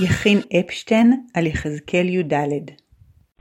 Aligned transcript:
יכין 0.00 0.38
אפשטיין 0.60 1.12
על 1.36 1.46
יחזקאל 1.46 2.06
י"ד 2.06 2.32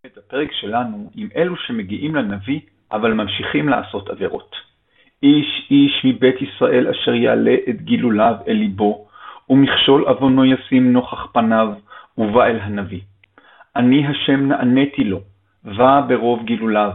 את 0.05 0.17
הפרק 0.17 0.51
שלנו 0.51 1.09
עם 1.15 1.27
אלו 1.35 1.55
שמגיעים 1.57 2.15
לנביא 2.15 2.59
אבל 2.91 3.13
ממשיכים 3.13 3.69
לעשות 3.69 4.09
עבירות. 4.09 4.55
איש 5.23 5.67
איש 5.71 6.05
מבית 6.05 6.35
ישראל 6.41 6.87
אשר 6.87 7.13
יעלה 7.13 7.55
את 7.69 7.81
גילוליו 7.81 8.35
אל 8.47 8.53
ליבו, 8.53 9.07
ומכשול 9.49 10.03
עוונו 10.07 10.45
ישים 10.45 10.93
נוכח 10.93 11.27
פניו, 11.33 11.67
ובא 12.17 12.45
אל 12.45 12.59
הנביא. 12.59 13.01
אני 13.75 14.07
השם 14.07 14.47
נעניתי 14.47 15.03
לו, 15.03 15.19
בא 15.63 16.01
ברוב 16.07 16.45
גילוליו, 16.45 16.91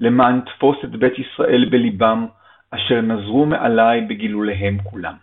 למען 0.00 0.40
תפוס 0.40 0.76
את 0.84 0.90
בית 0.90 1.18
ישראל 1.18 1.68
בליבם, 1.70 2.26
אשר 2.70 3.00
נזרו 3.00 3.46
מעלי 3.46 4.00
בגילוליהם 4.08 4.78
כולם. 4.82 5.14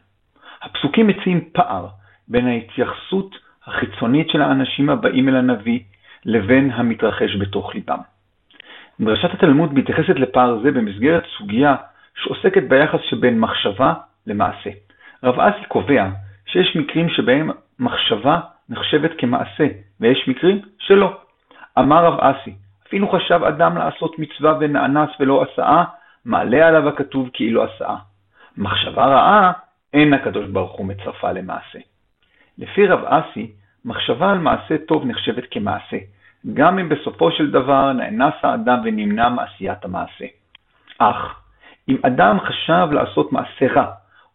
הפסוקים 0.61 1.07
מציעים 1.07 1.49
פער 1.53 1.87
בין 2.27 2.47
ההתייחסות 2.47 3.35
החיצונית 3.65 4.29
של 4.29 4.41
האנשים 4.41 4.89
הבאים 4.89 5.29
אל 5.29 5.35
הנביא 5.35 5.79
לבין 6.25 6.71
המתרחש 6.71 7.35
בתוך 7.35 7.75
ליבם. 7.75 7.99
דרשת 8.99 9.33
התלמוד 9.33 9.73
מתייחסת 9.73 10.15
לפער 10.15 10.59
זה 10.63 10.71
במסגרת 10.71 11.23
סוגיה 11.37 11.75
שעוסקת 12.15 12.63
ביחס 12.63 12.99
שבין 13.09 13.39
מחשבה 13.39 13.93
למעשה. 14.27 14.69
רב 15.23 15.39
אסי 15.39 15.65
קובע 15.67 16.09
שיש 16.45 16.75
מקרים 16.75 17.09
שבהם 17.09 17.49
מחשבה 17.79 18.39
נחשבת 18.69 19.11
כמעשה, 19.17 19.67
ויש 19.99 20.27
מקרים 20.27 20.61
שלא. 20.79 21.17
אמר 21.79 22.05
רב 22.05 22.19
אסי, 22.19 22.55
אפילו 22.87 23.09
חשב 23.09 23.43
אדם 23.43 23.77
לעשות 23.77 24.19
מצווה 24.19 24.57
ונאנס 24.59 25.09
ולא 25.19 25.43
עשאה, 25.43 25.83
מעלה 26.25 26.67
עליו 26.67 26.89
הכתוב 26.89 27.29
כאילו 27.33 27.63
עשאה. 27.63 27.95
מחשבה 28.57 29.05
רעה, 29.05 29.51
אין 29.93 30.13
הקדוש 30.13 30.45
ברוך 30.47 30.71
הוא 30.71 30.85
מצרפה 30.85 31.31
למעשה. 31.31 31.79
לפי 32.61 32.87
רב 32.87 33.03
אסי, 33.05 33.51
מחשבה 33.85 34.31
על 34.31 34.37
מעשה 34.37 34.77
טוב 34.87 35.05
נחשבת 35.05 35.43
כמעשה, 35.51 35.97
גם 36.53 36.79
אם 36.79 36.89
בסופו 36.89 37.31
של 37.31 37.51
דבר 37.51 37.93
נאנס 37.93 38.33
האדם 38.43 38.79
ונמנע 38.83 39.29
מעשיית 39.29 39.85
המעשה. 39.85 40.25
אך, 40.97 41.41
אם 41.89 41.97
אדם 42.01 42.39
חשב 42.39 42.87
לעשות 42.91 43.33
מעשה 43.33 43.67
רע, 43.73 43.85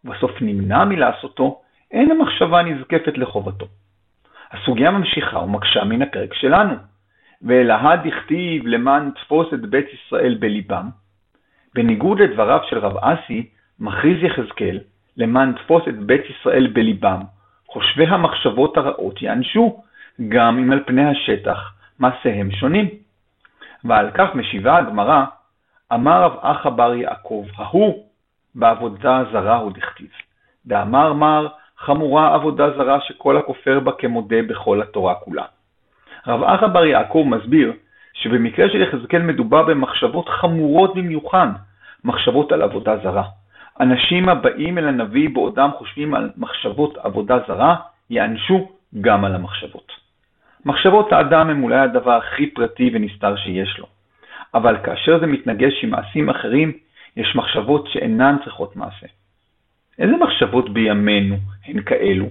ובסוף 0.04 0.30
נמנע 0.40 0.84
מלעשותו, 0.84 1.60
אין 1.90 2.10
המחשבה 2.10 2.62
נזקפת 2.62 3.18
לחובתו. 3.18 3.66
הסוגיה 4.52 4.90
ממשיכה 4.90 5.38
ומקשה 5.38 5.84
מן 5.84 6.02
הפרק 6.02 6.34
שלנו. 6.34 6.74
ואלהה 7.42 7.96
דכתיב 7.96 8.66
למען 8.66 9.10
תפוס 9.10 9.46
את 9.54 9.60
בית 9.60 9.86
ישראל 9.94 10.34
בליבם. 10.34 10.88
בניגוד 11.74 12.20
לדבריו 12.20 12.60
של 12.68 12.78
רב 12.78 12.96
אסי, 12.96 13.48
מכריז 13.80 14.22
יחזקאל, 14.22 14.78
למען 15.16 15.52
תפוס 15.52 15.82
את 15.88 15.98
בית 15.98 16.22
ישראל 16.30 16.66
בליבם, 16.66 17.20
חושבי 17.76 18.06
המחשבות 18.06 18.76
הרעות 18.76 19.22
יענשו, 19.22 19.82
גם 20.28 20.58
אם 20.58 20.72
על 20.72 20.80
פני 20.86 21.04
השטח 21.10 21.72
מעשיהם 21.98 22.50
שונים. 22.50 22.88
ועל 23.84 24.10
כך 24.14 24.34
משיבה 24.34 24.76
הגמרא, 24.76 25.24
אמר 25.92 26.22
רב 26.22 26.36
אחא 26.40 26.70
בר 26.70 26.94
יעקב, 26.94 27.46
ההוא 27.56 28.04
בעבודה 28.54 29.24
זרה 29.32 29.56
הוא 29.56 29.72
דכתיב. 29.72 30.08
ואמר 30.66 31.12
מר, 31.12 31.46
חמורה 31.78 32.34
עבודה 32.34 32.70
זרה 32.70 33.00
שכל 33.00 33.36
הכופר 33.36 33.80
בה 33.80 33.92
כמודה 33.92 34.42
בכל 34.48 34.82
התורה 34.82 35.14
כולה. 35.14 35.44
רב 36.26 36.42
אחא 36.42 36.66
בר 36.66 36.84
יעקב 36.84 37.24
מסביר 37.26 37.72
שבמקרה 38.12 38.68
של 38.68 38.82
יחזקאל 38.82 39.22
מדובר 39.22 39.62
במחשבות 39.62 40.28
חמורות 40.28 40.94
במיוחד, 40.94 41.48
מחשבות 42.04 42.52
על 42.52 42.62
עבודה 42.62 42.96
זרה. 42.96 43.24
אנשים 43.80 44.28
הבאים 44.28 44.78
אל 44.78 44.88
הנביא 44.88 45.28
בעודם 45.28 45.70
חושבים 45.78 46.14
על 46.14 46.30
מחשבות 46.36 46.96
עבודה 46.96 47.38
זרה, 47.48 47.76
יענשו 48.10 48.68
גם 49.00 49.24
על 49.24 49.34
המחשבות. 49.34 49.92
מחשבות 50.64 51.12
האדם 51.12 51.50
הם 51.50 51.62
אולי 51.62 51.78
הדבר 51.78 52.12
הכי 52.12 52.46
פרטי 52.46 52.90
ונסתר 52.94 53.36
שיש 53.36 53.78
לו, 53.78 53.86
אבל 54.54 54.76
כאשר 54.84 55.20
זה 55.20 55.26
מתנגש 55.26 55.84
עם 55.84 55.90
מעשים 55.90 56.30
אחרים, 56.30 56.72
יש 57.16 57.36
מחשבות 57.36 57.88
שאינן 57.92 58.36
צריכות 58.44 58.76
מעשה. 58.76 59.06
איזה 59.98 60.16
מחשבות 60.16 60.70
בימינו 60.70 61.36
הן 61.64 61.82
כאלו? 61.82 62.26